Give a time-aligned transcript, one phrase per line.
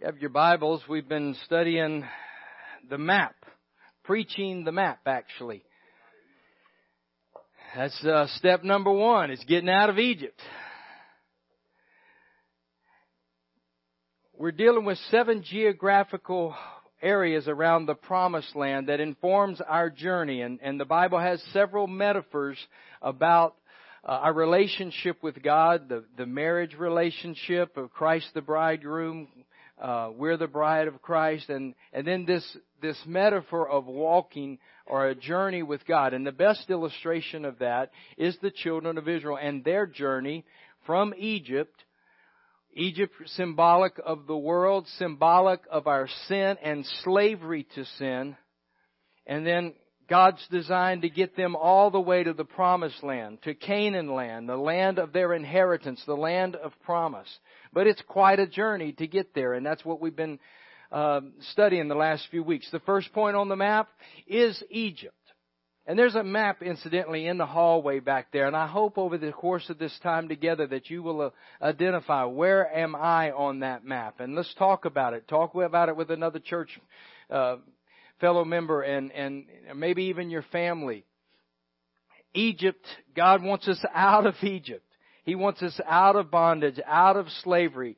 [0.00, 0.80] You have your Bibles.
[0.88, 2.06] We've been studying
[2.88, 3.34] the map,
[4.02, 5.62] preaching the map actually.
[7.76, 10.40] That's uh, step number one, is getting out of Egypt.
[14.38, 16.54] We're dealing with seven geographical
[17.02, 21.86] areas around the promised land that informs our journey and, and the Bible has several
[21.86, 22.56] metaphors
[23.02, 23.54] about
[24.02, 29.28] uh, our relationship with God, the, the marriage relationship of Christ the bridegroom,
[29.80, 32.44] uh, we're the bride of Christ, and and then this
[32.82, 37.90] this metaphor of walking or a journey with God, and the best illustration of that
[38.18, 40.44] is the children of Israel and their journey
[40.86, 41.84] from Egypt.
[42.72, 48.36] Egypt symbolic of the world, symbolic of our sin and slavery to sin,
[49.26, 49.74] and then
[50.10, 54.48] God's designed to get them all the way to the promised land, to Canaan land,
[54.48, 57.28] the land of their inheritance, the land of promise.
[57.72, 60.40] But it's quite a journey to get there, and that's what we've been
[60.90, 61.20] uh,
[61.52, 62.68] studying the last few weeks.
[62.72, 63.88] The first point on the map
[64.26, 65.14] is Egypt.
[65.86, 68.48] And there's a map, incidentally, in the hallway back there.
[68.48, 71.30] And I hope over the course of this time together that you will uh,
[71.62, 74.18] identify where am I on that map.
[74.18, 75.28] And let's talk about it.
[75.28, 76.78] Talk about it with another church
[77.30, 77.56] uh,
[78.20, 81.04] fellow member and, and maybe even your family.
[82.34, 84.84] Egypt, God wants us out of Egypt.
[85.24, 87.96] He wants us out of bondage, out of slavery.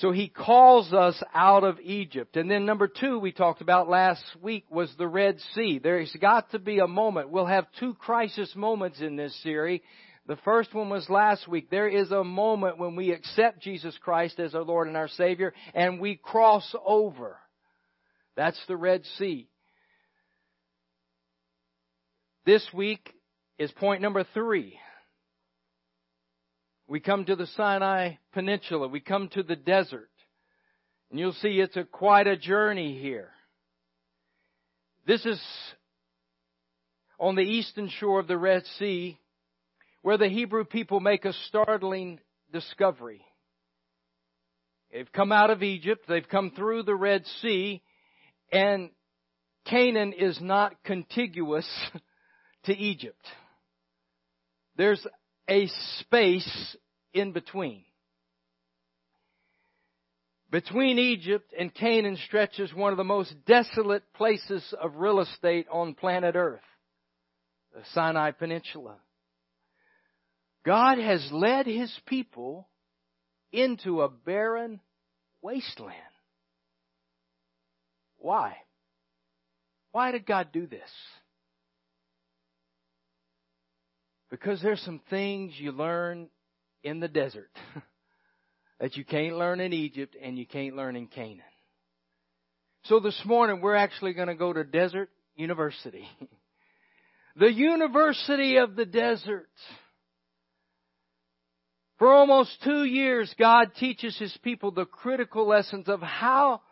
[0.00, 2.36] So He calls us out of Egypt.
[2.36, 5.78] And then number two we talked about last week was the Red Sea.
[5.78, 7.30] There's got to be a moment.
[7.30, 9.80] We'll have two crisis moments in this series.
[10.26, 11.70] The first one was last week.
[11.70, 15.54] There is a moment when we accept Jesus Christ as our Lord and our Savior
[15.72, 17.36] and we cross over.
[18.36, 19.48] That's the Red Sea.
[22.44, 23.12] This week
[23.58, 24.78] is point number three.
[26.86, 28.86] We come to the Sinai Peninsula.
[28.88, 30.10] We come to the desert.
[31.10, 33.30] And you'll see it's a quite a journey here.
[35.06, 35.40] This is
[37.18, 39.18] on the eastern shore of the Red Sea
[40.02, 42.20] where the Hebrew people make a startling
[42.52, 43.22] discovery.
[44.92, 46.04] They've come out of Egypt.
[46.08, 47.82] They've come through the Red Sea
[48.52, 48.90] and
[49.66, 51.68] Canaan is not contiguous
[52.64, 53.24] to Egypt.
[54.76, 55.04] There's
[55.48, 55.68] a
[56.00, 56.76] space
[57.12, 57.84] in between.
[60.50, 65.94] Between Egypt and Canaan stretches one of the most desolate places of real estate on
[65.94, 66.60] planet Earth,
[67.74, 68.96] the Sinai Peninsula.
[70.64, 72.68] God has led His people
[73.50, 74.80] into a barren
[75.42, 75.94] wasteland.
[78.26, 78.56] Why?
[79.92, 80.90] Why did God do this?
[84.32, 86.26] Because there's some things you learn
[86.82, 87.52] in the desert
[88.80, 91.38] that you can't learn in Egypt and you can't learn in Canaan.
[92.86, 96.08] So this morning we're actually going to go to Desert University.
[97.36, 99.46] the University of the Desert.
[102.00, 106.62] For almost two years, God teaches His people the critical lessons of how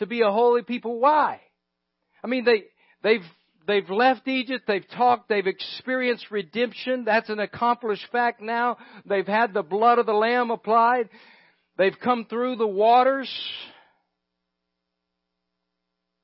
[0.00, 0.98] to be a holy people.
[0.98, 1.40] Why?
[2.22, 2.64] I mean, they,
[3.02, 3.24] they've,
[3.66, 7.04] they've left Egypt, they've talked, they've experienced redemption.
[7.04, 8.76] That's an accomplished fact now.
[9.06, 11.08] They've had the blood of the Lamb applied.
[11.78, 13.30] They've come through the waters.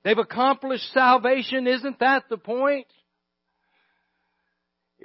[0.04, 1.66] They've accomplished salvation.
[1.66, 2.86] Isn't that the point?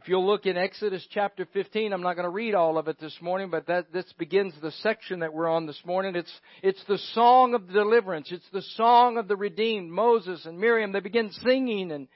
[0.01, 2.99] If you'll look in Exodus chapter 15, I'm not going to read all of it
[2.99, 6.15] this morning, but that, this begins the section that we're on this morning.
[6.15, 8.31] It's, it's the song of deliverance.
[8.31, 9.91] It's the song of the redeemed.
[9.91, 12.07] Moses and Miriam, they begin singing and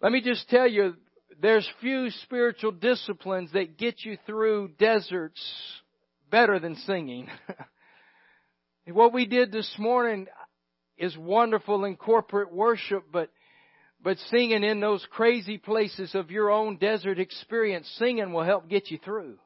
[0.00, 0.94] let me just tell you,
[1.38, 5.42] there's few spiritual disciplines that get you through deserts
[6.30, 7.28] better than singing.
[8.86, 10.28] what we did this morning
[10.96, 13.28] is wonderful in corporate worship, but
[14.02, 18.90] but singing in those crazy places of your own desert experience, singing will help get
[18.90, 19.38] you through.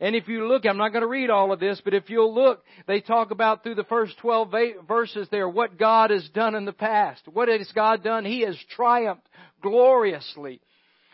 [0.00, 2.34] And if you look, I'm not going to read all of this, but if you'll
[2.34, 4.52] look, they talk about through the first 12
[4.88, 7.22] verses there what God has done in the past.
[7.26, 8.24] What has God done?
[8.24, 9.26] He has triumphed
[9.62, 10.60] gloriously.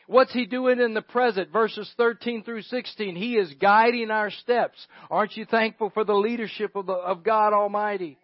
[0.06, 1.52] What's He doing in the present?
[1.52, 3.14] Verses 13 through 16.
[3.14, 4.84] He is guiding our steps.
[5.10, 8.18] Aren't you thankful for the leadership of, the, of God Almighty?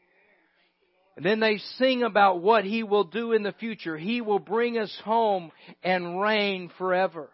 [1.17, 3.97] And then they sing about what He will do in the future.
[3.97, 5.51] He will bring us home
[5.83, 7.31] and reign forever.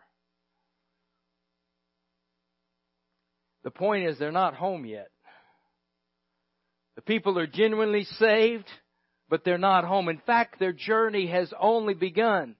[3.65, 5.09] The point is they're not home yet.
[6.97, 8.69] The people are genuinely saved,
[9.29, 10.09] but they're not home.
[10.09, 12.55] In fact, their journey has only begun.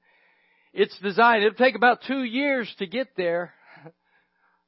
[0.73, 3.55] It's designed, it'll take about two years to get there.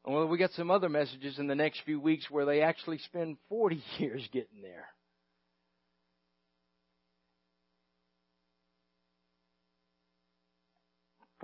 [0.06, 3.38] Well, we got some other messages in the next few weeks where they actually spend
[3.48, 4.84] 40 years getting there.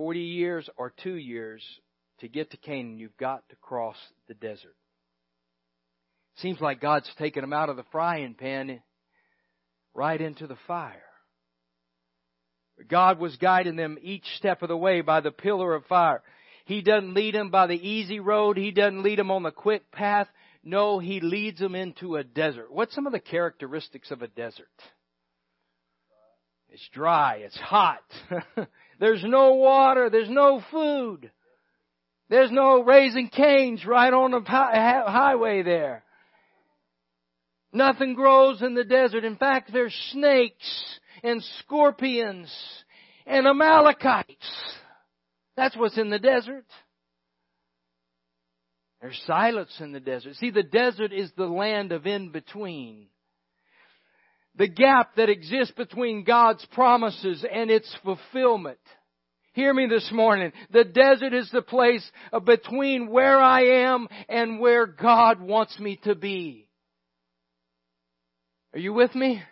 [0.01, 1.63] Forty years or two years
[2.21, 3.99] to get to Canaan, you've got to cross
[4.29, 4.75] the desert.
[6.37, 8.81] Seems like God's taken them out of the frying pan
[9.93, 11.03] right into the fire.
[12.89, 16.23] God was guiding them each step of the way by the pillar of fire.
[16.65, 18.57] He doesn't lead them by the easy road.
[18.57, 20.29] He doesn't lead them on the quick path.
[20.65, 22.73] No, He leads them into a desert.
[22.73, 24.71] What's some of the characteristics of a desert?
[26.73, 27.37] It's dry.
[27.45, 28.03] It's hot.
[29.01, 30.11] There's no water.
[30.11, 31.31] There's no food.
[32.29, 36.05] There's no Raising Cane's right on the highway there.
[37.73, 39.25] Nothing grows in the desert.
[39.25, 42.53] In fact, there's snakes and scorpions
[43.27, 44.51] and Amalekites.
[45.57, 46.67] That's what's in the desert.
[49.01, 50.35] There's silence in the desert.
[50.37, 53.07] See, the desert is the land of in between.
[54.57, 58.79] The gap that exists between God's promises and its fulfillment.
[59.53, 60.53] Hear me this morning.
[60.71, 62.09] The desert is the place
[62.45, 66.69] between where I am and where God wants me to be.
[68.73, 69.43] Are you with me?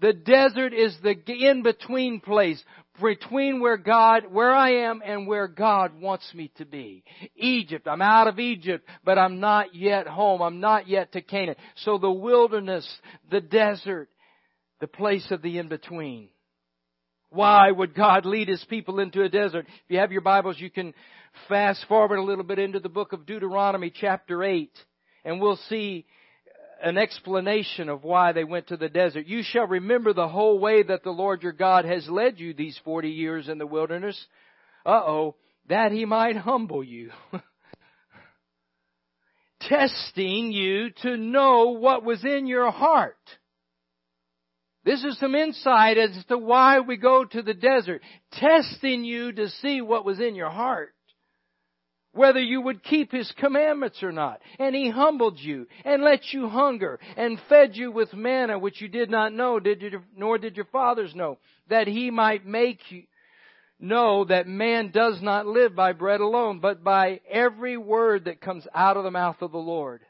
[0.00, 2.62] The desert is the in-between place
[3.02, 7.02] between where God, where I am and where God wants me to be.
[7.34, 10.40] Egypt, I'm out of Egypt, but I'm not yet home.
[10.40, 11.56] I'm not yet to Canaan.
[11.84, 12.88] So the wilderness,
[13.30, 14.08] the desert,
[14.80, 16.28] the place of the in-between.
[17.30, 19.66] Why would God lead His people into a desert?
[19.66, 20.94] If you have your Bibles, you can
[21.48, 24.70] fast forward a little bit into the book of Deuteronomy chapter 8,
[25.24, 26.06] and we'll see
[26.82, 29.26] an explanation of why they went to the desert.
[29.26, 32.78] You shall remember the whole way that the Lord your God has led you these
[32.84, 34.18] 40 years in the wilderness.
[34.86, 35.34] Uh-oh,
[35.68, 37.10] that he might humble you.
[39.60, 43.16] Testing you to know what was in your heart.
[44.88, 48.00] This is some insight as to why we go to the desert.
[48.32, 50.94] Testing you to see what was in your heart
[52.12, 54.40] whether you would keep His commandments or not.
[54.58, 58.88] And He humbled you and let you hunger and fed you with manna which you
[58.88, 61.38] did not know, did you, nor did your fathers know,
[61.68, 63.02] that He might make you
[63.78, 68.66] know that man does not live by bread alone, but by every word that comes
[68.74, 70.00] out of the mouth of the Lord.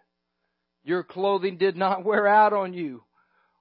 [0.85, 3.03] Your clothing did not wear out on you.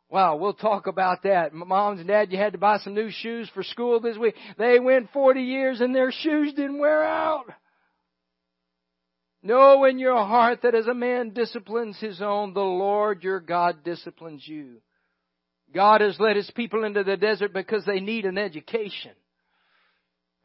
[0.09, 1.53] Wow, we'll talk about that.
[1.53, 4.35] Moms and dad, you had to buy some new shoes for school this week.
[4.57, 7.45] They went 40 years and their shoes didn't wear out.
[9.43, 13.83] Know in your heart that as a man disciplines his own, the Lord your God
[13.83, 14.81] disciplines you.
[15.73, 19.11] God has led his people into the desert because they need an education.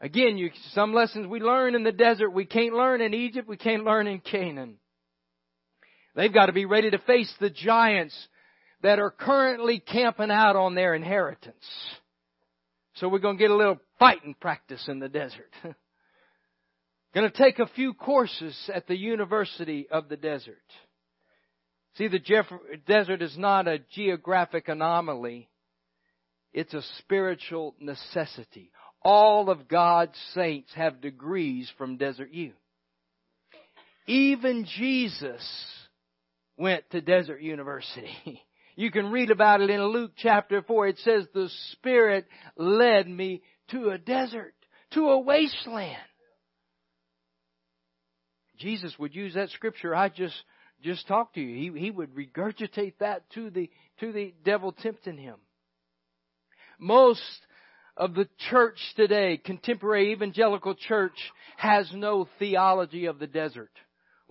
[0.00, 3.56] Again, you, some lessons we learn in the desert we can't learn in Egypt, we
[3.56, 4.78] can't learn in Canaan.
[6.16, 8.16] They've got to be ready to face the giants
[8.82, 11.54] that are currently camping out on their inheritance.
[12.94, 15.50] So we're going to get a little fighting practice in the desert.
[17.14, 20.62] Going to take a few courses at the University of the Desert.
[21.96, 22.50] See, the Jeff-
[22.86, 25.50] desert is not a geographic anomaly.
[26.54, 28.72] It's a spiritual necessity.
[29.02, 32.52] All of God's saints have degrees from Desert U.
[34.06, 35.42] Even Jesus
[36.56, 38.42] went to Desert University.
[38.74, 40.88] You can read about it in Luke chapter 4.
[40.88, 42.26] It says, the Spirit
[42.56, 44.54] led me to a desert,
[44.92, 45.96] to a wasteland.
[48.58, 50.36] Jesus would use that scripture I just
[50.82, 51.72] just talked to you.
[51.72, 53.68] He he would regurgitate that to the
[54.00, 55.36] to the devil tempting him.
[56.78, 57.20] Most
[57.96, 61.16] of the church today, contemporary evangelical church,
[61.56, 63.72] has no theology of the desert.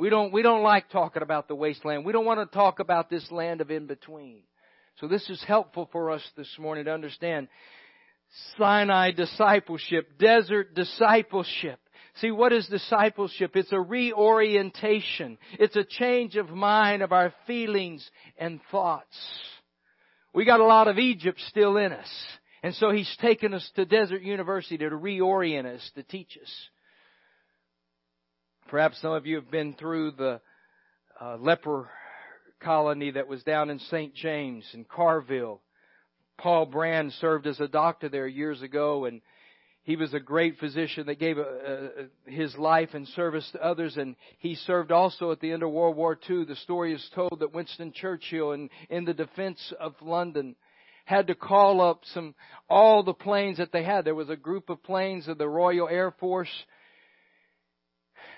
[0.01, 2.05] We don't, we don't like talking about the wasteland.
[2.05, 4.41] We don't want to talk about this land of in between.
[4.99, 7.49] So this is helpful for us this morning to understand
[8.57, 11.79] Sinai discipleship, desert discipleship.
[12.15, 13.55] See, what is discipleship?
[13.55, 15.37] It's a reorientation.
[15.59, 19.15] It's a change of mind of our feelings and thoughts.
[20.33, 22.09] We got a lot of Egypt still in us.
[22.63, 26.51] And so He's taken us to Desert University to reorient us, to teach us.
[28.71, 30.39] Perhaps some of you have been through the
[31.19, 31.89] uh, leper
[32.61, 34.15] colony that was down in St.
[34.15, 35.59] James in Carville.
[36.37, 39.19] Paul Brand served as a doctor there years ago and
[39.83, 43.97] he was a great physician that gave a, a, his life and service to others,
[43.97, 46.45] and he served also at the end of World War II.
[46.45, 50.55] The story is told that Winston Churchill, in, in the defense of London,
[51.03, 52.35] had to call up some
[52.69, 54.05] all the planes that they had.
[54.05, 56.47] There was a group of planes of the Royal Air Force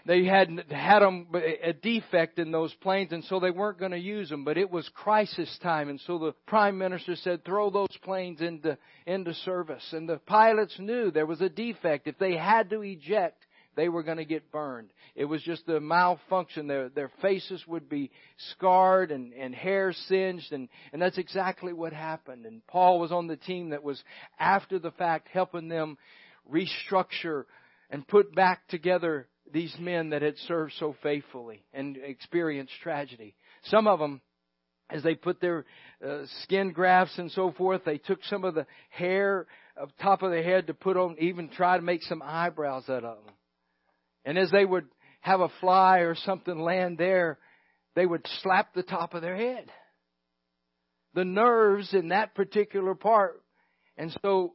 [0.05, 3.98] they had had them a defect in those planes, and so they weren't going to
[3.98, 4.43] use them.
[4.43, 8.77] But it was crisis time, and so the prime minister said, "Throw those planes into
[9.05, 12.07] into service." And the pilots knew there was a defect.
[12.07, 13.45] If they had to eject,
[13.75, 14.91] they were going to get burned.
[15.15, 16.67] It was just a malfunction.
[16.67, 18.12] Their their faces would be
[18.51, 22.45] scarred and and hair singed, and and that's exactly what happened.
[22.45, 24.03] And Paul was on the team that was
[24.38, 25.98] after the fact helping them
[26.51, 27.45] restructure
[27.89, 33.35] and put back together these men that had served so faithfully and experienced tragedy.
[33.65, 34.21] Some of them,
[34.89, 35.65] as they put their
[36.05, 40.31] uh, skin grafts and so forth, they took some of the hair of top of
[40.31, 43.33] the head to put on, even try to make some eyebrows out of them.
[44.25, 44.85] And as they would
[45.21, 47.39] have a fly or something land there,
[47.95, 49.69] they would slap the top of their head.
[51.13, 53.41] The nerves in that particular part.
[53.97, 54.53] And so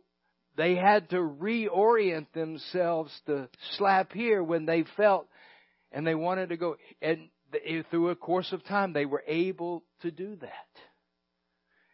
[0.58, 5.28] they had to reorient themselves to slap here when they felt
[5.92, 6.76] and they wanted to go.
[7.00, 10.50] And eh, through a course of time, they were able to do that.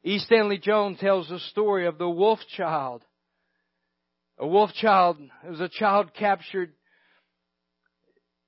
[0.03, 0.19] E.
[0.19, 3.05] Stanley Jones tells the story of the wolf child.
[4.39, 6.73] A wolf child, it was a child captured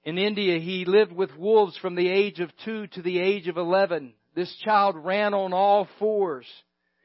[0.03, 0.59] in India.
[0.59, 4.15] He lived with wolves from the age of two to the age of 11.
[4.35, 6.47] This child ran on all fours.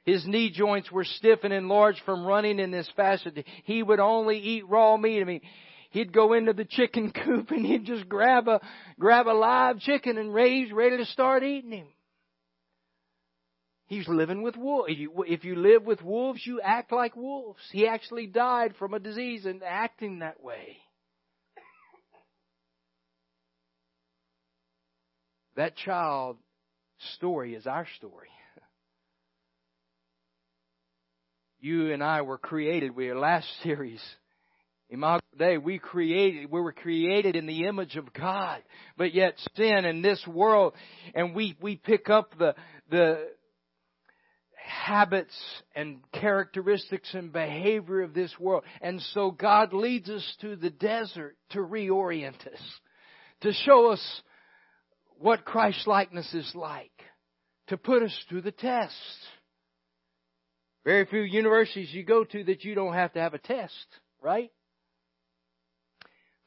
[0.04, 3.44] His knee joints were stiff and enlarged from running in this fashion.
[3.64, 5.22] He would only eat raw meat.
[5.22, 5.42] I mean,
[5.92, 8.60] he'd go into the chicken coop and he'd just grab a,
[9.00, 11.88] grab a live chicken and raise, ready to start eating him.
[13.86, 14.90] He's living with wolves.
[14.90, 17.60] If you live with wolves, you act like wolves.
[17.72, 20.78] He actually died from a disease and acting that way.
[25.58, 26.38] That child
[27.18, 28.30] story is our story.
[31.62, 32.96] You and I were created.
[32.96, 34.02] We are last series,
[34.90, 38.62] Imago Dei, we created, we were created in the image of God.
[38.98, 40.74] But yet sin in this world,
[41.16, 42.56] and we, we pick up the,
[42.90, 43.30] the
[44.58, 45.38] habits
[45.76, 48.64] and characteristics and behavior of this world.
[48.82, 52.62] And so God leads us to the desert to reorient us,
[53.42, 54.22] to show us
[55.20, 56.92] what Christ likeness is like,
[57.68, 58.96] to put us through the test.
[60.84, 63.86] Very few universities you go to that you don't have to have a test,
[64.22, 64.52] right?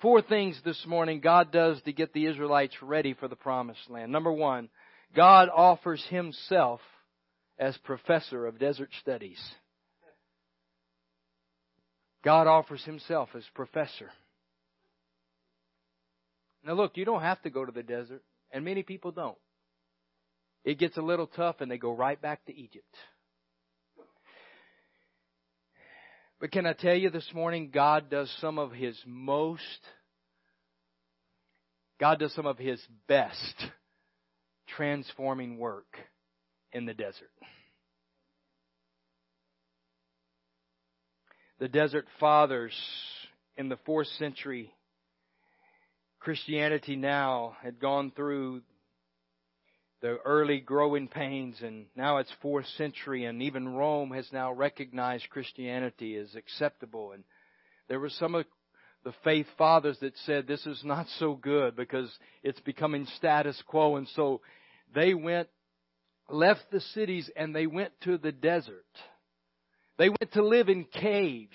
[0.01, 4.11] Four things this morning God does to get the Israelites ready for the promised land.
[4.11, 4.69] Number one,
[5.15, 6.81] God offers Himself
[7.59, 9.41] as professor of desert studies.
[12.25, 14.11] God offers Himself as professor.
[16.65, 19.39] Now look, you don't have to go to the desert, and many people don't.
[20.65, 22.95] It gets a little tough and they go right back to Egypt.
[26.45, 29.63] But can I tell you this morning, God does some of His most,
[31.99, 33.65] God does some of His best
[34.69, 35.97] transforming work
[36.71, 37.31] in the desert.
[41.61, 42.79] The desert fathers
[43.57, 44.71] in the fourth century
[46.21, 48.61] Christianity now had gone through
[50.01, 55.31] the early growing pains and now it's fourth century and even Rome has now recognized
[55.31, 57.13] Christianity as acceptable.
[57.13, 57.25] And
[57.89, 58.45] there were some of
[59.05, 62.11] the faith fathers that said this is not so good because
[62.43, 63.97] it's becoming status quo.
[63.97, 64.41] And so
[64.95, 65.49] they went
[66.29, 68.85] left the cities and they went to the desert.
[69.99, 71.51] They went to live in caves.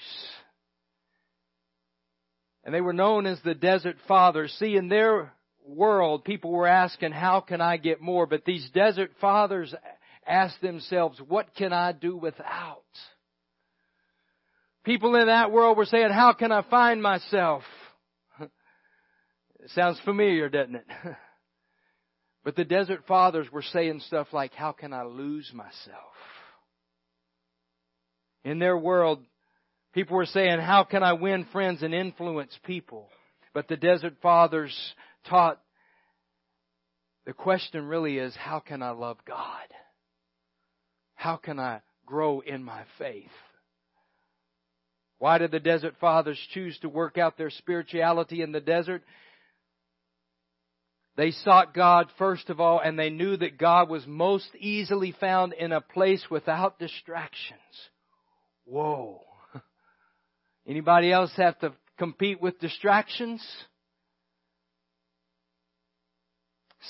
[2.63, 4.55] And they were known as the desert fathers.
[4.59, 5.33] See in their
[5.65, 8.25] world, people were asking, how can I get more?
[8.25, 9.73] But these desert fathers
[10.27, 12.83] asked themselves, what can I do without?
[14.83, 17.63] People in that world were saying, how can I find myself?
[18.39, 18.49] it
[19.75, 20.85] sounds familiar, doesn't it?
[22.43, 26.13] but the desert fathers were saying stuff like, how can I lose myself?
[28.45, 29.23] In their world,
[29.93, 33.09] people were saying, how can I win friends and influence people?
[33.53, 34.75] But the desert fathers
[35.29, 35.61] taught,
[37.25, 39.67] the question really is, how can I love God?
[41.15, 43.29] How can I grow in my faith?
[45.19, 49.03] Why did the desert fathers choose to work out their spirituality in the desert?
[51.17, 55.51] They sought God first of all and they knew that God was most easily found
[55.51, 57.59] in a place without distractions.
[58.63, 59.21] Whoa.
[60.67, 63.45] Anybody else have to compete with distractions?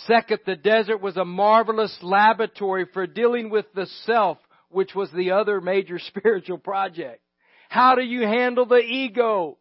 [0.06, 4.38] Second, the desert was a marvelous laboratory for dealing with the self,
[4.70, 7.22] which was the other major spiritual project.
[7.70, 9.58] How do you handle the ego?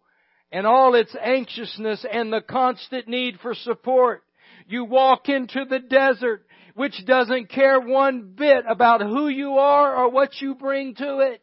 [0.51, 4.23] and all its anxiousness and the constant need for support.
[4.67, 6.45] You walk into the desert
[6.75, 11.43] which doesn't care one bit about who you are or what you bring to it.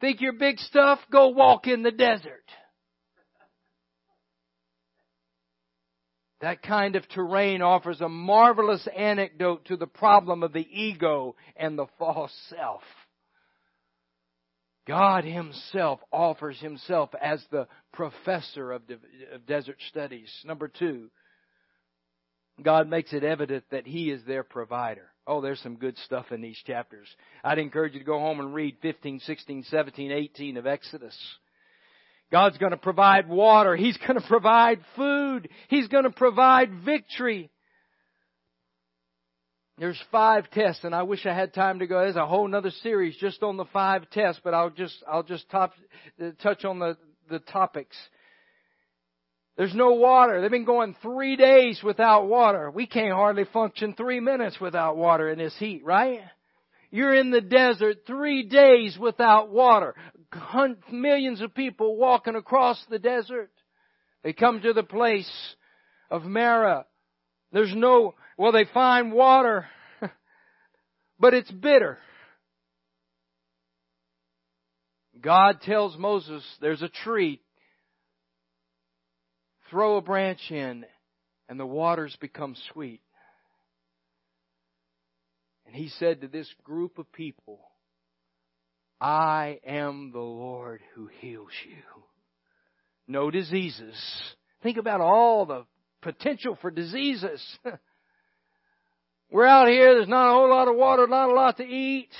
[0.00, 0.98] Think you're big stuff?
[1.10, 2.44] Go walk in the desert.
[6.40, 11.78] That kind of terrain offers a marvelous anecdote to the problem of the ego and
[11.78, 12.82] the false self.
[14.86, 18.98] God Himself offers Himself as the professor of, de-
[19.32, 20.30] of desert studies.
[20.44, 21.10] Number two,
[22.62, 25.10] God makes it evident that He is their provider.
[25.26, 27.08] Oh, there's some good stuff in these chapters.
[27.42, 31.16] I'd encourage you to go home and read 15, 16, 17, 18 of Exodus.
[32.32, 33.76] God's going to provide water.
[33.76, 35.48] He's going to provide food.
[35.68, 37.50] He's going to provide victory.
[39.78, 42.00] There's five tests, and I wish I had time to go.
[42.00, 45.48] There's a whole other series just on the five tests, but I'll just I'll just
[45.50, 45.72] top,
[46.42, 46.96] touch on the
[47.28, 47.96] the topics.
[49.56, 50.40] There's no water.
[50.40, 52.70] They've been going three days without water.
[52.70, 56.20] We can't hardly function three minutes without water in this heat, right?
[56.90, 59.94] You're in the desert three days without water.
[60.90, 63.50] Millions of people walking across the desert.
[64.22, 65.30] They come to the place
[66.10, 66.86] of Marah.
[67.52, 69.66] There's no, well, they find water,
[71.18, 71.98] but it's bitter.
[75.20, 77.40] God tells Moses, there's a tree.
[79.70, 80.84] Throw a branch in
[81.48, 83.00] and the waters become sweet.
[85.76, 87.60] He said to this group of people,
[88.98, 91.82] I am the Lord who heals you.
[93.06, 93.94] No diseases.
[94.62, 95.66] Think about all the
[96.00, 97.44] potential for diseases.
[99.30, 102.10] We're out here, there's not a whole lot of water, not a lot to eat.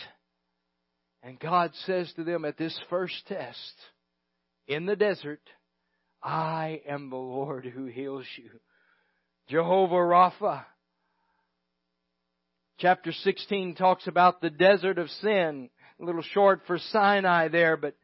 [1.22, 3.75] And God says to them at this first test,
[4.68, 5.40] in the desert,
[6.22, 8.50] I am the Lord who heals you.
[9.48, 10.64] Jehovah Rapha.
[12.78, 15.71] Chapter 16 talks about the desert of sin.
[16.00, 17.95] A little short for Sinai there, but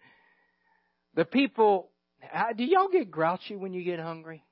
[1.14, 1.90] the people,
[2.56, 4.42] do y'all get grouchy when you get hungry?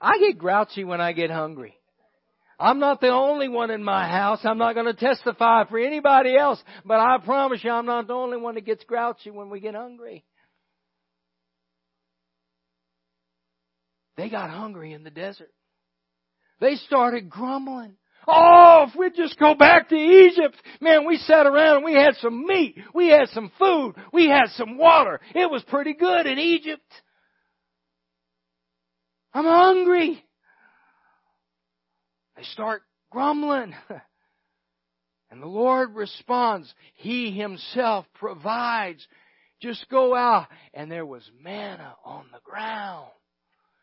[0.00, 1.74] I get grouchy when I get hungry.
[2.60, 4.40] I'm not the only one in my house.
[4.44, 8.12] I'm not going to testify for anybody else, but I promise you I'm not the
[8.12, 10.24] only one that gets grouchy when we get hungry.
[14.16, 15.50] They got hungry in the desert.
[16.60, 17.96] They started grumbling.
[18.28, 22.14] Oh, if we'd just go back to Egypt, man, we sat around and we had
[22.16, 25.20] some meat, we had some food, we had some water.
[25.34, 26.84] It was pretty good in Egypt.
[29.32, 30.22] I'm hungry.
[32.36, 33.74] They start grumbling.
[35.30, 36.72] And the Lord responds.
[36.94, 39.06] He Himself provides.
[39.62, 40.48] Just go out.
[40.74, 43.10] And there was manna on the ground.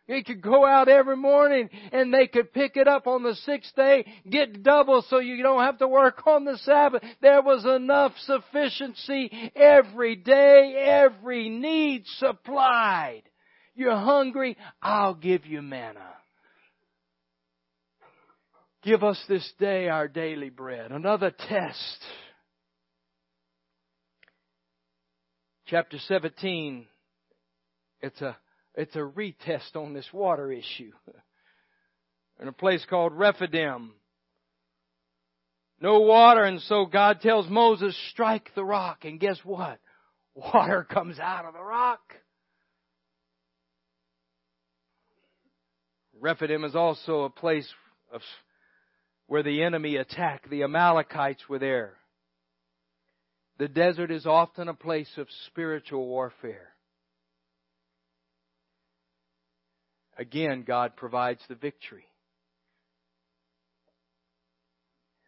[0.07, 3.75] They could go out every morning and they could pick it up on the sixth
[3.75, 7.03] day, get double so you don't have to work on the Sabbath.
[7.21, 13.23] There was enough sufficiency every day, every need supplied.
[13.75, 14.57] You're hungry?
[14.81, 15.99] I'll give you manna.
[18.83, 20.91] Give us this day our daily bread.
[20.91, 21.97] Another test.
[25.65, 26.85] Chapter 17.
[27.99, 28.37] It's a
[28.77, 30.91] it's a retest on this water issue.
[32.39, 33.93] In a place called Rephidim.
[35.81, 39.79] No water, and so God tells Moses, strike the rock, and guess what?
[40.35, 41.99] Water comes out of the rock.
[46.19, 47.67] Rephidim is also a place
[48.11, 48.21] of,
[49.25, 50.49] where the enemy attacked.
[50.49, 51.93] The Amalekites were there.
[53.57, 56.76] The desert is often a place of spiritual warfare.
[60.17, 62.05] Again, God provides the victory.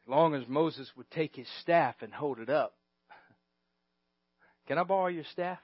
[0.04, 2.73] As long as Moses would take his staff and hold it up.
[4.67, 5.60] Can I borrow your staff?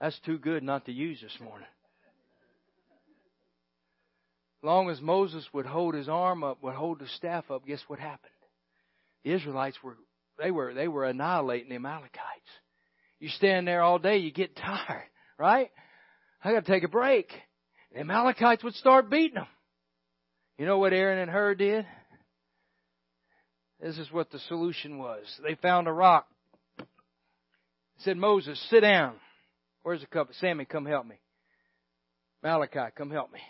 [0.00, 1.68] That's too good not to use this morning.
[4.62, 7.82] As long as Moses would hold his arm up, would hold the staff up, guess
[7.88, 8.32] what happened?
[9.24, 9.96] The Israelites were
[10.38, 12.12] they were they were annihilating the Amalekites.
[13.20, 15.70] You stand there all day, you get tired, right?
[16.44, 17.30] I got to take a break.
[17.92, 19.46] The Amalekites would start beating them.
[20.58, 21.86] You know what Aaron and Hur did?
[23.80, 25.24] This is what the solution was.
[25.42, 26.26] They found a rock.
[27.98, 29.14] Said Moses, sit down.
[29.82, 30.28] Where's the cup?
[30.40, 31.16] Sammy, come help me.
[32.42, 33.40] Malachi, come help me.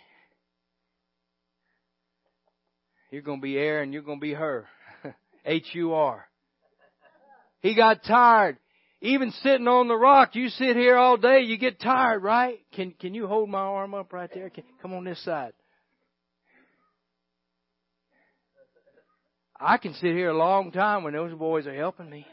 [3.11, 4.67] You're going to be Aaron, you're going to be Hur.
[5.45, 6.27] H-U-R.
[7.61, 8.57] He got tired.
[9.03, 12.59] Even sitting on the rock, you sit here all day, you get tired, right?
[12.71, 14.49] Can, can you hold my arm up right there?
[14.49, 15.51] Can, come on this side.
[19.59, 22.25] I can sit here a long time when those boys are helping me.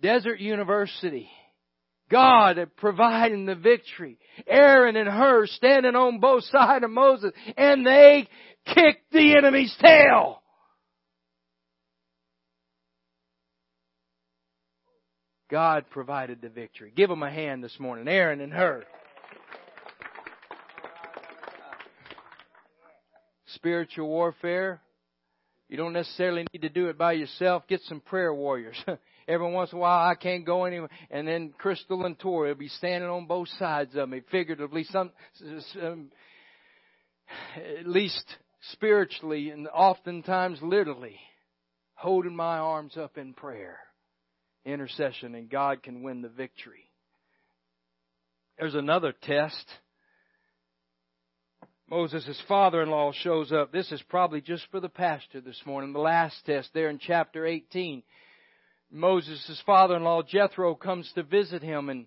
[0.00, 1.30] Desert University.
[2.10, 4.18] God providing the victory.
[4.48, 8.28] Aaron and Hur standing on both sides of Moses and they
[8.66, 10.41] kicked the enemy's tail.
[15.52, 16.94] God provided the victory.
[16.96, 18.84] Give them a hand this morning, Aaron and Hur.
[23.48, 24.80] Spiritual warfare.
[25.68, 27.64] You don't necessarily need to do it by yourself.
[27.68, 28.82] Get some prayer warriors.
[29.28, 30.88] Every once in a while, I can't go anywhere.
[31.10, 35.10] And then Crystal and Tori will be standing on both sides of me, figuratively, some,
[35.82, 36.10] um,
[37.56, 38.24] at least
[38.72, 41.20] spiritually, and oftentimes literally,
[41.92, 43.78] holding my arms up in prayer,
[44.64, 46.88] intercession, and God can win the victory.
[48.58, 49.66] There's another test.
[51.88, 53.72] Moses' father-in-law shows up.
[53.72, 55.92] This is probably just for the pastor this morning.
[55.92, 58.02] The last test there in chapter 18.
[58.90, 62.06] Moses' father-in-law Jethro comes to visit him and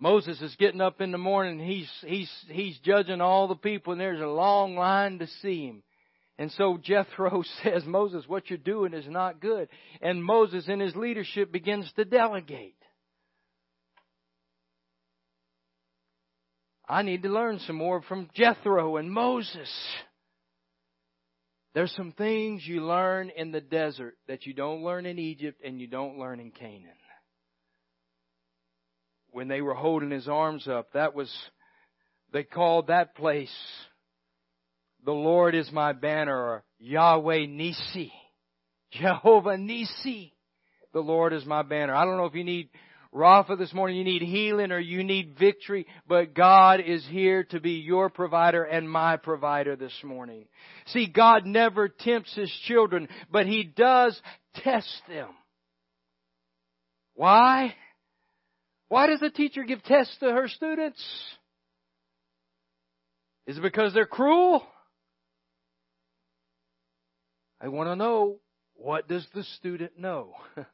[0.00, 1.58] Moses is getting up in the morning.
[1.58, 5.82] He's, he's, he's judging all the people and there's a long line to see him.
[6.38, 9.68] And so Jethro says, Moses, what you're doing is not good.
[10.00, 12.76] And Moses in his leadership begins to delegate.
[16.88, 19.70] I need to learn some more from Jethro and Moses.
[21.74, 25.78] There's some things you learn in the desert that you don't learn in Egypt and
[25.78, 26.90] you don't learn in Canaan.
[29.30, 31.30] When they were holding his arms up, that was,
[32.32, 33.54] they called that place,
[35.04, 38.12] the Lord is my banner, or Yahweh Nisi.
[38.92, 40.32] Jehovah Nisi.
[40.92, 41.94] The Lord is my banner.
[41.94, 42.70] I don't know if you need
[43.14, 47.60] Rapha this morning, you need healing or you need victory, but God is here to
[47.60, 50.46] be your provider and my provider this morning.
[50.88, 54.20] See, God never tempts His children, but He does
[54.56, 55.28] test them.
[57.14, 57.74] Why?
[58.88, 61.02] Why does a teacher give tests to her students?
[63.46, 64.66] Is it because they're cruel?
[67.60, 68.36] I want to know,
[68.74, 70.34] what does the student know?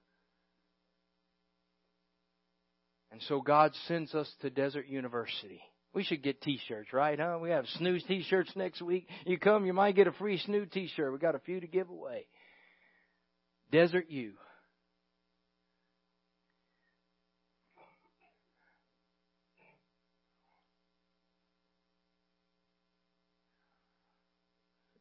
[3.14, 5.60] And so God sends us to Desert University.
[5.94, 7.16] We should get t-shirts, right?
[7.16, 7.38] Huh?
[7.40, 9.06] We have snooze t-shirts next week.
[9.24, 11.12] You come, you might get a free snooze t-shirt.
[11.12, 12.26] We got a few to give away.
[13.70, 14.32] Desert U.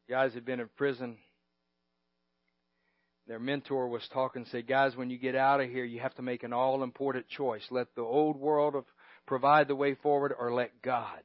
[0.08, 1.16] Guys have been in prison
[3.26, 6.22] their mentor was talking, said, guys, when you get out of here, you have to
[6.22, 7.64] make an all important choice.
[7.70, 8.84] Let the old world of,
[9.26, 11.22] provide the way forward or let God.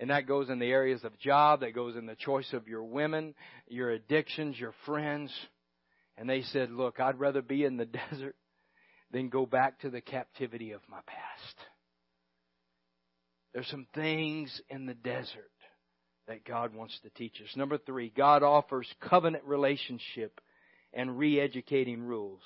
[0.00, 2.82] And that goes in the areas of job, that goes in the choice of your
[2.82, 3.34] women,
[3.68, 5.32] your addictions, your friends.
[6.18, 8.34] And they said, look, I'd rather be in the desert
[9.12, 11.56] than go back to the captivity of my past.
[13.54, 15.50] There's some things in the desert
[16.26, 17.56] that God wants to teach us.
[17.56, 20.40] Number three, God offers covenant relationship
[20.92, 22.42] and re-educating rules.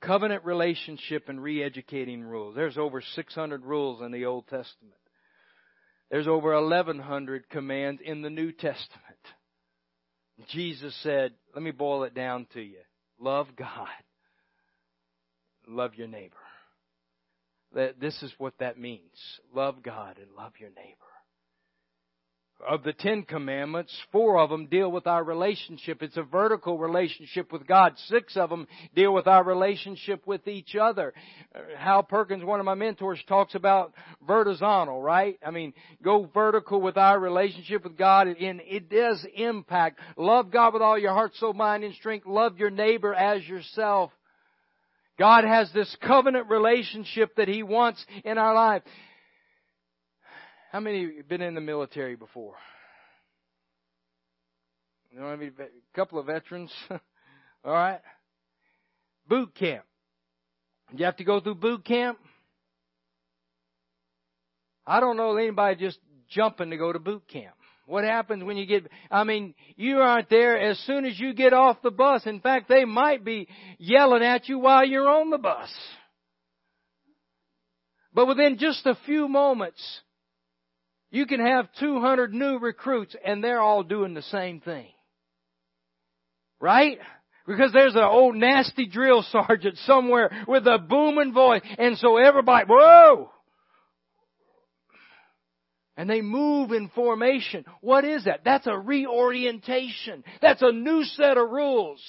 [0.00, 2.56] Covenant relationship and re-educating rules.
[2.56, 4.96] There's over 600 rules in the Old Testament.
[6.10, 9.00] There's over 1100 commands in the New Testament.
[10.50, 12.80] Jesus said, let me boil it down to you.
[13.20, 13.88] Love God.
[15.68, 16.34] Love your neighbor.
[17.72, 19.16] This is what that means.
[19.54, 21.11] Love God and love your neighbor
[22.68, 26.02] of the Ten Commandments, four of them deal with our relationship.
[26.02, 27.94] It's a vertical relationship with God.
[28.06, 31.12] Six of them deal with our relationship with each other.
[31.54, 33.92] Uh, Hal Perkins, one of my mentors, talks about
[34.26, 35.38] vertical, right?
[35.44, 35.72] I mean,
[36.02, 40.00] go vertical with our relationship with God and it does impact.
[40.16, 42.26] Love God with all your heart, soul, mind, and strength.
[42.26, 44.10] Love your neighbor as yourself.
[45.18, 48.82] God has this covenant relationship that He wants in our life.
[50.72, 52.54] How many been in the military before?
[55.12, 56.72] You know, I mean, a couple of veterans.
[57.64, 58.00] All right.
[59.28, 59.84] Boot camp.
[60.96, 62.18] You have to go through boot camp?
[64.86, 65.98] I don't know anybody just
[66.30, 67.54] jumping to go to boot camp.
[67.84, 71.52] What happens when you get, I mean, you aren't there as soon as you get
[71.52, 72.22] off the bus.
[72.24, 73.46] In fact, they might be
[73.78, 75.68] yelling at you while you're on the bus.
[78.14, 79.82] But within just a few moments,
[81.12, 84.88] you can have 200 new recruits and they're all doing the same thing.
[86.58, 86.98] Right?
[87.46, 91.60] Because there's an old nasty drill sergeant somewhere with a booming voice.
[91.78, 93.30] And so everybody, whoa!
[95.98, 97.66] And they move in formation.
[97.82, 98.40] What is that?
[98.44, 100.24] That's a reorientation.
[100.40, 102.02] That's a new set of rules.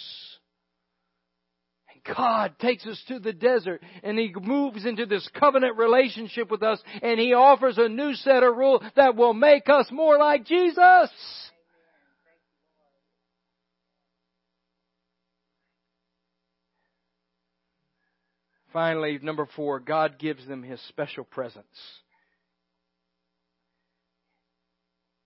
[2.06, 6.82] God takes us to the desert and He moves into this covenant relationship with us
[7.02, 11.10] and He offers a new set of rules that will make us more like Jesus.
[18.74, 21.66] Finally, number four, God gives them His special presence.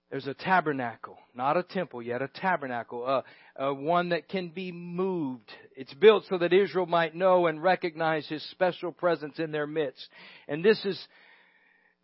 [0.10, 4.72] There's a tabernacle, not a temple yet, a tabernacle, uh, uh, one that can be
[4.72, 5.52] moved.
[5.76, 10.08] It's built so that Israel might know and recognize His special presence in their midst.
[10.48, 10.98] And this is,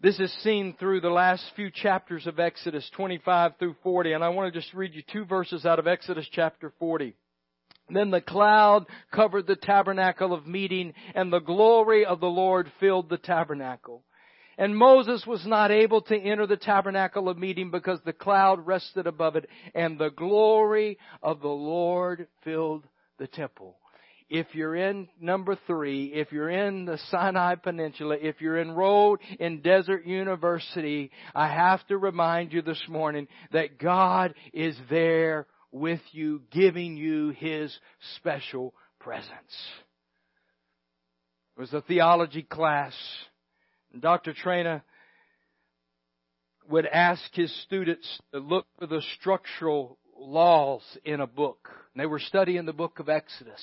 [0.01, 4.11] this is seen through the last few chapters of Exodus 25 through 40.
[4.11, 7.15] And I want to just read you two verses out of Exodus chapter 40.
[7.89, 13.09] Then the cloud covered the tabernacle of meeting and the glory of the Lord filled
[13.09, 14.03] the tabernacle.
[14.57, 19.07] And Moses was not able to enter the tabernacle of meeting because the cloud rested
[19.07, 22.85] above it and the glory of the Lord filled
[23.17, 23.77] the temple.
[24.29, 29.61] If you're in number three, if you're in the Sinai Peninsula, if you're enrolled in
[29.61, 36.41] Desert University, I have to remind you this morning that God is there with you,
[36.51, 37.77] giving you His
[38.17, 39.29] special presence.
[41.55, 42.93] It was a theology class.
[43.93, 44.33] And Dr.
[44.33, 44.81] Traina
[46.69, 51.69] would ask his students to look for the structural laws in a book.
[51.93, 53.61] And they were studying the book of Exodus.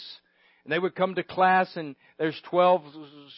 [0.64, 2.82] And they would come to class and there's 12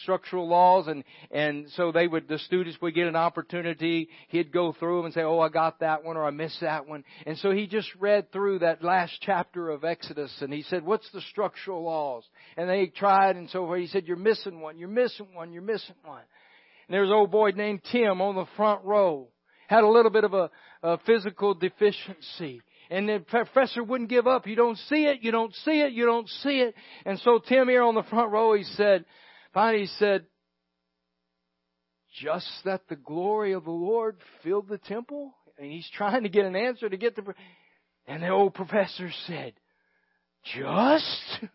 [0.02, 4.08] structural laws and, and so they would, the students would get an opportunity.
[4.28, 6.88] He'd go through them and say, oh, I got that one or I missed that
[6.88, 7.04] one.
[7.24, 11.08] And so he just read through that last chapter of Exodus and he said, what's
[11.12, 12.24] the structural laws?
[12.56, 13.80] And they tried and so forth.
[13.80, 16.24] He said, you're missing one, you're missing one, you're missing one.
[16.88, 19.28] And there's an old boy named Tim on the front row.
[19.68, 20.50] Had a little bit of a,
[20.82, 22.60] a physical deficiency.
[22.90, 24.46] And the professor wouldn't give up.
[24.46, 26.74] You don't see it, you don't see it, you don't see it.
[27.06, 29.06] And so Tim here on the front row, he said,
[29.54, 30.26] finally he said,
[32.20, 35.32] just that the glory of the Lord filled the temple?
[35.58, 37.22] And he's trying to get an answer to get the,
[38.06, 39.54] and the old professor said,
[40.54, 41.46] just?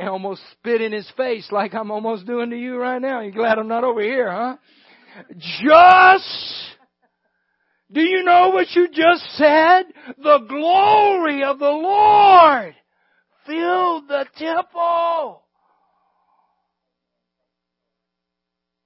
[0.00, 3.20] Almost spit in his face like I'm almost doing to you right now.
[3.20, 4.56] You glad I'm not over here, huh?
[5.36, 6.72] Just
[7.92, 9.82] do you know what you just said?
[10.16, 12.74] The glory of the Lord
[13.46, 15.42] filled the temple.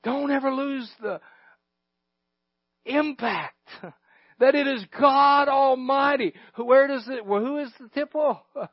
[0.03, 1.21] Don't ever lose the
[2.85, 3.69] impact
[4.41, 6.33] that it is God Almighty.
[6.57, 8.41] Where does it, well, who is the temple?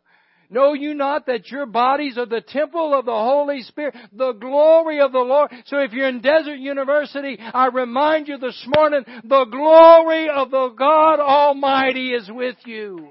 [0.50, 5.02] Know you not that your bodies are the temple of the Holy Spirit, the glory
[5.02, 5.52] of the Lord?
[5.66, 10.70] So if you're in Desert University, I remind you this morning, the glory of the
[10.78, 13.10] God Almighty is with you.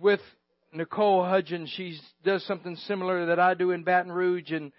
[0.00, 0.20] With
[0.72, 4.72] Nicole Hudgens, she does something similar that I do in Baton Rouge and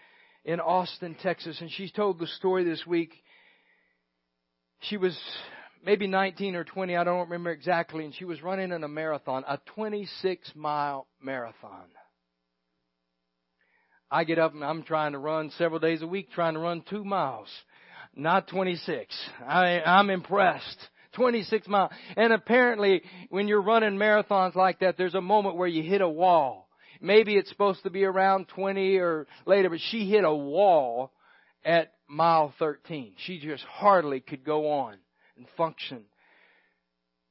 [0.44, 3.12] in Austin, Texas, and she's told the story this week.
[4.82, 5.16] She was
[5.84, 9.44] maybe 19 or 20, I don't remember exactly, and she was running in a marathon,
[9.48, 11.88] a 26 mile marathon.
[14.10, 16.84] I get up and I'm trying to run several days a week, trying to run
[16.90, 17.48] two miles,
[18.16, 19.16] not 26.
[19.48, 20.78] I, I'm impressed.
[21.14, 21.92] 26 miles.
[22.16, 26.08] And apparently, when you're running marathons like that, there's a moment where you hit a
[26.08, 26.70] wall.
[27.02, 31.12] Maybe it's supposed to be around 20 or later, but she hit a wall
[31.66, 33.14] at mile 13.
[33.26, 34.98] She just hardly could go on
[35.38, 36.04] and function.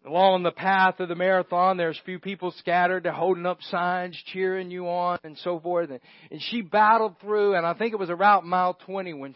[0.07, 4.71] Along the path of the marathon, there's a few people scattered, holding up signs, cheering
[4.71, 5.91] you on, and so forth.
[6.31, 9.35] And she battled through, and I think it was around mile 20 when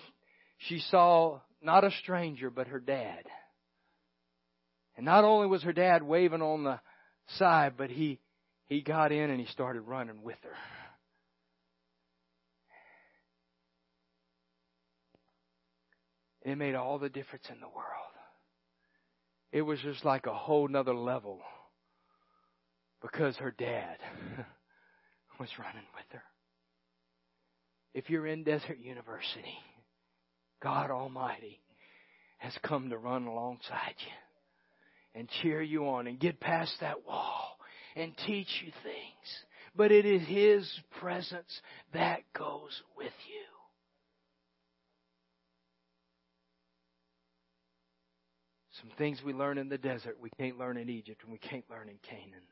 [0.56, 3.24] she saw not a stranger, but her dad.
[4.96, 6.80] And not only was her dad waving on the
[7.36, 8.20] side, but he,
[8.64, 10.56] he got in and he started running with her.
[16.50, 18.13] It made all the difference in the world
[19.54, 21.40] it was just like a whole nother level
[23.00, 23.98] because her dad
[25.38, 26.22] was running with her.
[27.94, 29.56] If you're in Desert University,
[30.60, 31.60] God Almighty
[32.38, 37.56] has come to run alongside you and cheer you on and get past that wall
[37.94, 39.44] and teach you things.
[39.76, 40.68] But it is His
[41.00, 41.60] presence
[41.92, 43.43] that goes with you.
[48.84, 51.64] Some things we learn in the desert we can't learn in Egypt and we can't
[51.70, 52.42] learn in Canaan.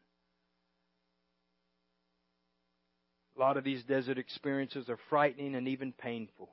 [3.37, 6.49] A lot of these desert experiences are frightening and even painful.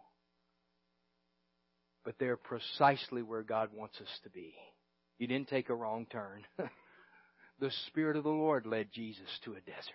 [2.03, 4.53] But they're precisely where God wants us to be.
[5.17, 6.43] You didn't take a wrong turn.
[7.59, 9.93] the Spirit of the Lord led Jesus to a desert.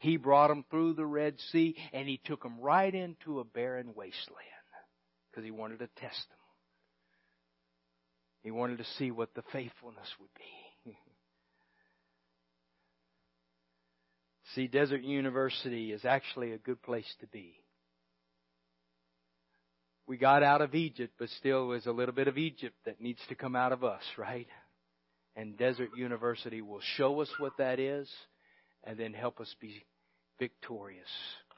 [0.00, 3.92] He brought him through the Red Sea and he took him right into a barren
[3.94, 4.46] wasteland
[5.30, 6.38] because he wanted to test them.
[8.46, 10.92] He wanted to see what the faithfulness would be.
[14.54, 17.54] see, Desert University is actually a good place to be.
[20.06, 23.18] We got out of Egypt, but still there's a little bit of Egypt that needs
[23.30, 24.46] to come out of us, right?
[25.34, 28.08] And Desert University will show us what that is
[28.84, 29.84] and then help us be
[30.38, 31.08] victorious.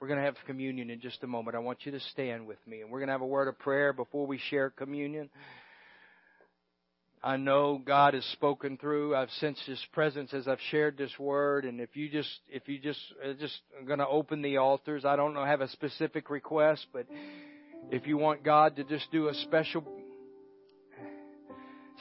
[0.00, 1.54] We're going to have communion in just a moment.
[1.54, 3.58] I want you to stand with me and we're going to have a word of
[3.58, 5.28] prayer before we share communion.
[7.22, 9.16] I know God has spoken through.
[9.16, 11.64] I've sensed His presence as I've shared this word.
[11.64, 15.16] And if you just, if you just, uh, just going to open the altars, I
[15.16, 17.06] don't know, have a specific request, but
[17.90, 19.84] if you want God to just do a special,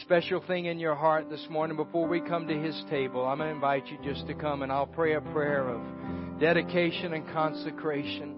[0.01, 3.49] special thing in your heart this morning before we come to His table, I'm going
[3.49, 8.35] to invite you just to come and I'll pray a prayer of dedication and consecration.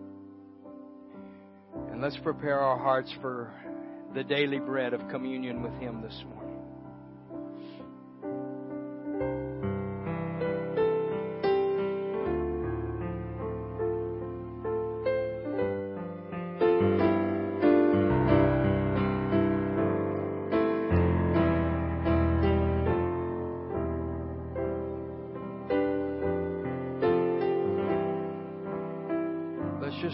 [1.91, 3.53] And let's prepare our hearts for
[4.15, 6.48] the daily bread of communion with Him this morning.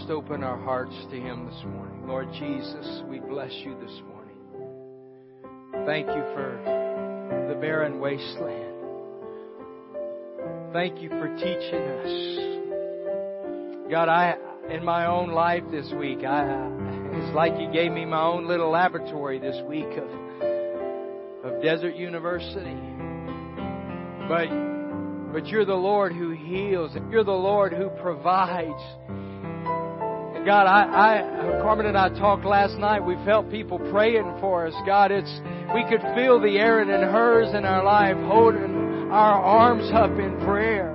[0.09, 2.07] Open our hearts to Him this morning.
[2.07, 4.37] Lord Jesus, we bless you this morning.
[5.85, 6.59] Thank you for
[7.47, 8.73] the barren wasteland.
[10.73, 13.91] Thank you for teaching us.
[13.91, 14.35] God, I,
[14.71, 16.67] in my own life this week, I,
[17.13, 20.09] it's like you gave me my own little laboratory this week of,
[21.45, 22.75] of Desert University.
[24.27, 24.49] But,
[25.31, 26.97] but you're the Lord who heals.
[27.11, 28.81] You're the Lord who provides.
[30.45, 32.99] God, I, I, Carmen and I talked last night.
[32.99, 34.75] We felt people praying for us.
[34.85, 35.41] God, it's,
[35.73, 40.37] we could feel the Aaron and Hurs in our life holding our arms up in
[40.45, 40.91] prayer.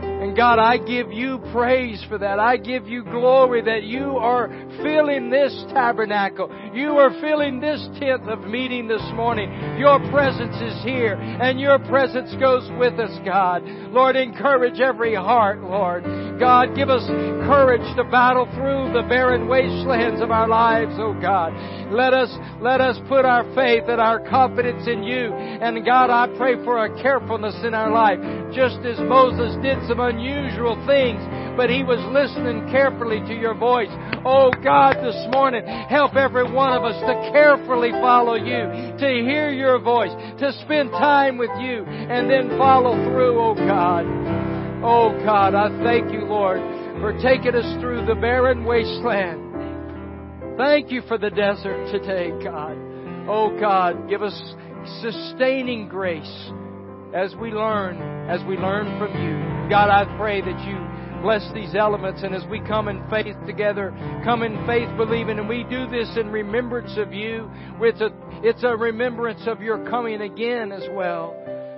[0.00, 2.38] And God, I give you praise for that.
[2.38, 4.48] I give you glory that you are
[4.82, 6.48] filling this tabernacle.
[6.72, 9.52] You are filling this tent of meeting this morning.
[9.78, 13.62] Your presence is here and your presence goes with us, God.
[13.92, 16.04] Lord, encourage every heart, Lord.
[16.38, 17.04] God, give us
[17.46, 21.52] courage to battle through the barren wastelands of our lives, oh God.
[21.92, 25.32] Let us, let us put our faith and our confidence in you.
[25.32, 28.18] And God, I pray for a carefulness in our life,
[28.54, 31.22] just as Moses did some unusual things,
[31.56, 33.92] but he was listening carefully to your voice.
[34.24, 39.50] Oh God, this morning, help every one of us to carefully follow you, to hear
[39.50, 44.45] your voice, to spend time with you, and then follow through, oh God.
[44.84, 46.60] Oh God, I thank you, Lord,
[47.00, 50.56] for taking us through the barren wasteland.
[50.58, 52.76] Thank you for the desert today, God.
[53.28, 54.36] Oh God, give us
[55.00, 56.50] sustaining grace
[57.14, 59.68] as we learn, as we learn from you.
[59.70, 63.94] God, I pray that you bless these elements and as we come in faith together,
[64.24, 67.50] come in faith believing, and we do this in remembrance of you.
[67.80, 68.10] It's a,
[68.44, 71.34] it's a remembrance of your coming again as well.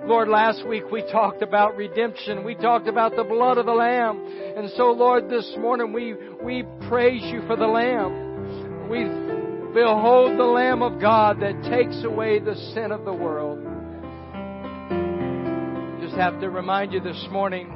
[0.09, 2.42] Lord, last week we talked about redemption.
[2.42, 4.25] We talked about the blood of the Lamb.
[4.57, 8.88] And so, Lord, this morning we, we praise you for the Lamb.
[8.88, 9.05] We
[9.75, 13.59] behold the Lamb of God that takes away the sin of the world.
[16.01, 17.68] Just have to remind you this morning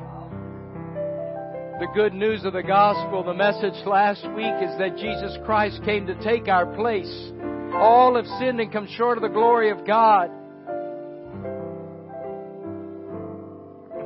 [1.80, 6.06] the good news of the gospel, the message last week is that Jesus Christ came
[6.06, 7.12] to take our place.
[7.74, 10.30] All have sinned and come short of the glory of God.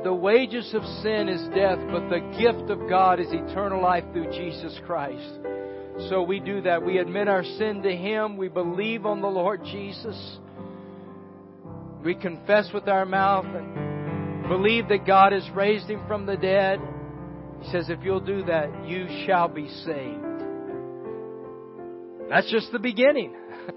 [0.07, 4.31] The wages of sin is death, but the gift of God is eternal life through
[4.31, 5.39] Jesus Christ.
[6.07, 6.81] So we do that.
[6.81, 8.37] We admit our sin to Him.
[8.37, 10.37] We believe on the Lord Jesus.
[12.05, 16.79] We confess with our mouth and believe that God has raised Him from the dead.
[17.63, 20.23] He says, if you'll do that, you shall be saved.
[22.29, 23.35] That's just the beginning.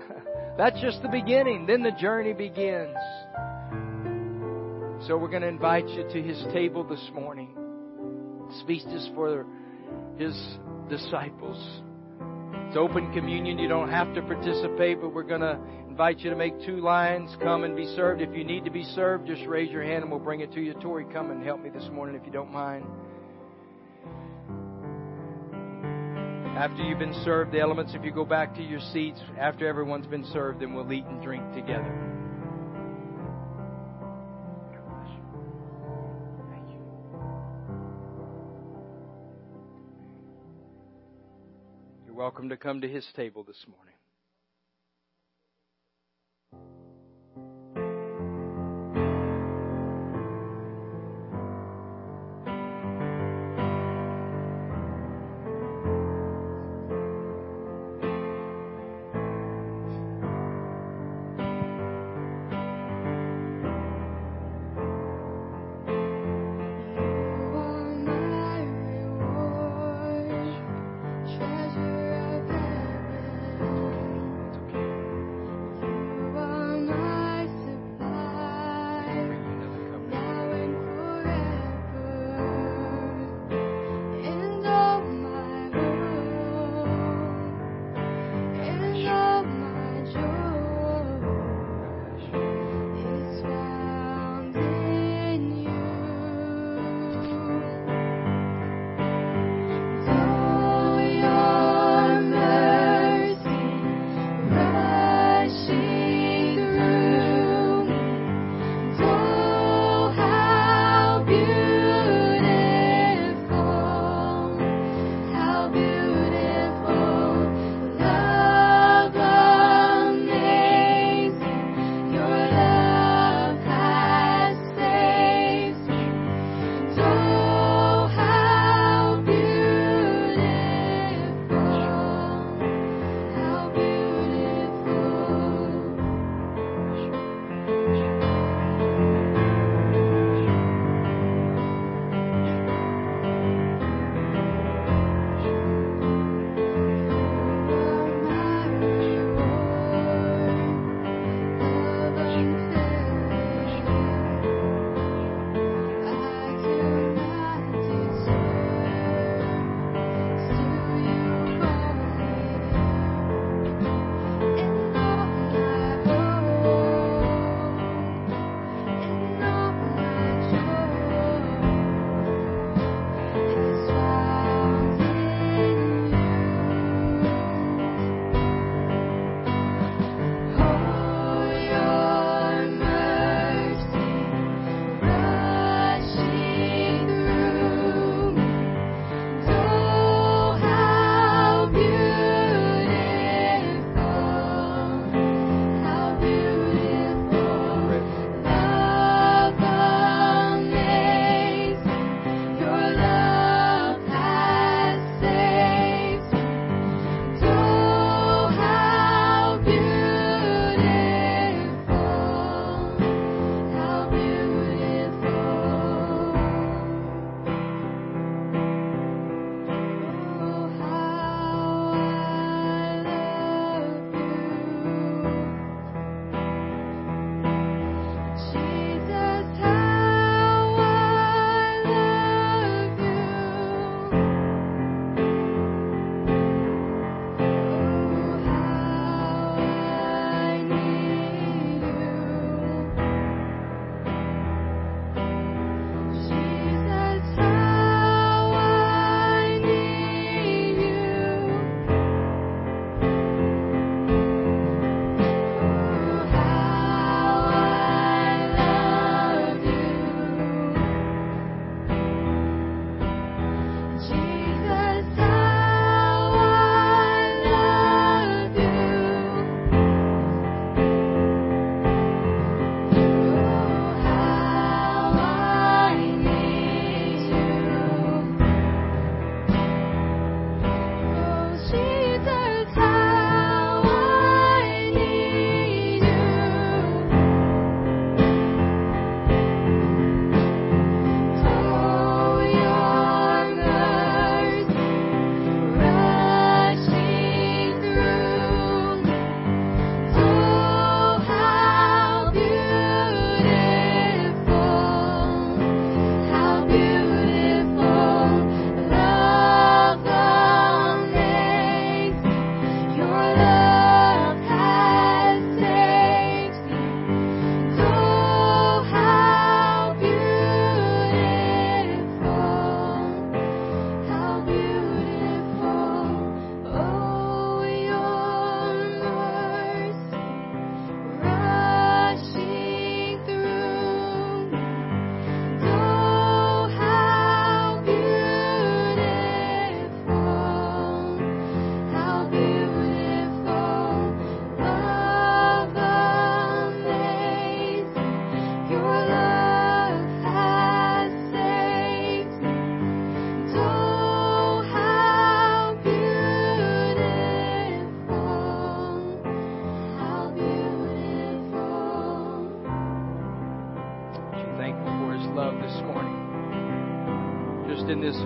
[0.57, 1.67] That's just the beginning.
[1.67, 2.95] Then the journey begins.
[5.11, 7.53] So we're going to invite you to His table this morning.
[8.49, 9.45] This feast is for
[10.19, 10.41] His
[10.89, 11.59] disciples.
[12.69, 13.59] It's open communion.
[13.59, 15.59] You don't have to participate, but we're going to
[15.89, 17.37] invite you to make two lines.
[17.43, 18.23] Come and be served.
[18.23, 20.61] If you need to be served, just raise your hand and we'll bring it to
[20.61, 20.75] you.
[20.75, 22.87] Tori, come and help me this morning if you don't mind.
[26.57, 30.07] After you've been served, the elements, if you go back to your seats, after everyone's
[30.07, 32.20] been served, then we'll eat and drink together.
[42.21, 43.95] Welcome to come to his table this morning.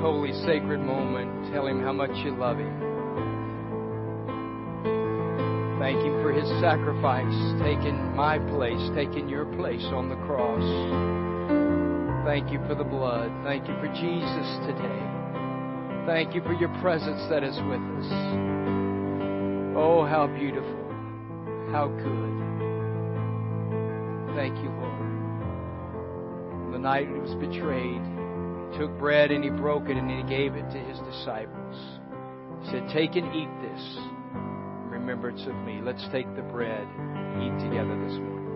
[0.05, 1.50] Holy, sacred moment.
[1.50, 2.78] Tell him how much you love him.
[5.80, 7.32] Thank him for his sacrifice,
[7.64, 10.61] taking my place, taking your place on the cross.
[12.26, 13.32] Thank you for the blood.
[13.44, 15.00] Thank you for Jesus today.
[16.05, 18.12] Thank you for your presence that is with us.
[19.74, 20.84] Oh, how beautiful.
[21.72, 22.34] How good.
[24.36, 25.00] Thank you, Lord.
[26.74, 28.13] The night he was betrayed,
[28.79, 31.77] took bread and he broke it and he gave it to his disciples.
[32.62, 33.97] He said, Take and eat this
[34.35, 35.81] in remembrance of me.
[35.83, 38.53] Let's take the bread and eat together this morning.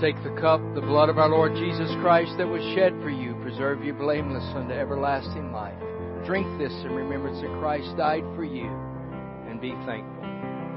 [0.00, 3.34] Take the cup, the blood of our Lord Jesus Christ that was shed for you,
[3.42, 5.78] preserve you blameless unto everlasting life.
[6.24, 8.66] Drink this in remembrance that Christ died for you,
[9.48, 10.22] and be thankful.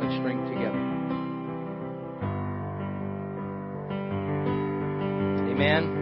[0.01, 0.81] Let's drink together.
[5.51, 6.01] Amen.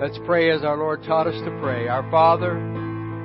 [0.00, 1.86] Let's pray as our Lord taught us to pray.
[1.86, 2.58] Our Father,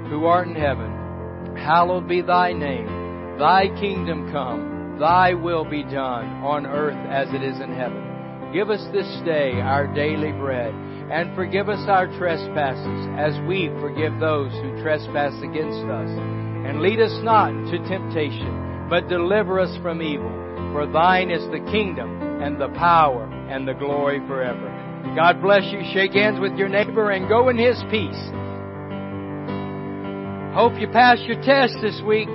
[0.10, 3.38] who art in heaven, hallowed be thy name.
[3.40, 4.98] Thy kingdom come.
[5.00, 8.09] Thy will be done on earth as it is in heaven.
[8.54, 10.74] Give us this day our daily bread,
[11.12, 16.10] and forgive us our trespasses, as we forgive those who trespass against us.
[16.66, 20.34] And lead us not into temptation, but deliver us from evil.
[20.74, 24.68] For thine is the kingdom, and the power, and the glory forever.
[25.16, 25.82] God bless you.
[25.94, 28.22] Shake hands with your neighbor and go in His peace.
[30.56, 32.30] Hope you pass your test this week.